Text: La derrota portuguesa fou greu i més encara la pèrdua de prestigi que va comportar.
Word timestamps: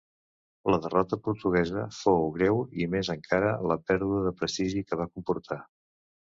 La 0.75 0.79
derrota 0.85 1.19
portuguesa 1.27 1.83
fou 1.97 2.25
greu 2.39 2.63
i 2.85 2.89
més 2.95 3.13
encara 3.17 3.53
la 3.73 3.79
pèrdua 3.93 4.25
de 4.27 4.35
prestigi 4.43 4.85
que 4.91 5.03
va 5.05 5.11
comportar. 5.15 5.63